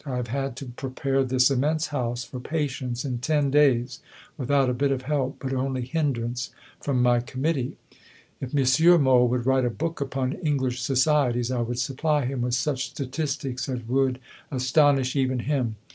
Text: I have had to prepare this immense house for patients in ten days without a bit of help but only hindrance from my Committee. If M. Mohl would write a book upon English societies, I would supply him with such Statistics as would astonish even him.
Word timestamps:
I 0.03 0.15
have 0.15 0.29
had 0.29 0.55
to 0.55 0.65
prepare 0.65 1.23
this 1.23 1.51
immense 1.51 1.89
house 1.93 2.23
for 2.23 2.39
patients 2.39 3.05
in 3.05 3.19
ten 3.19 3.51
days 3.51 3.99
without 4.35 4.67
a 4.67 4.73
bit 4.73 4.91
of 4.91 5.03
help 5.03 5.37
but 5.39 5.53
only 5.53 5.85
hindrance 5.85 6.49
from 6.79 7.03
my 7.03 7.19
Committee. 7.19 7.77
If 8.39 8.55
M. 8.55 9.03
Mohl 9.03 9.27
would 9.27 9.45
write 9.45 9.63
a 9.65 9.69
book 9.69 10.01
upon 10.01 10.33
English 10.33 10.81
societies, 10.81 11.51
I 11.51 11.61
would 11.61 11.77
supply 11.77 12.25
him 12.25 12.41
with 12.41 12.55
such 12.55 12.87
Statistics 12.89 13.69
as 13.69 13.83
would 13.87 14.17
astonish 14.51 15.15
even 15.15 15.37
him. 15.37 15.75